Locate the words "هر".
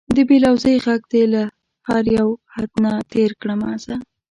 1.89-2.03